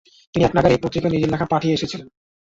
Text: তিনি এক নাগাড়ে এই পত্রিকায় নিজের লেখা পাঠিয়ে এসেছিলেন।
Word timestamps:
তিনি 0.33 0.43
এক 0.45 0.53
নাগাড়ে 0.55 0.75
এই 0.75 0.81
পত্রিকায় 0.83 1.13
নিজের 1.13 1.31
লেখা 1.33 1.47
পাঠিয়ে 1.51 1.75
এসেছিলেন। 1.77 2.07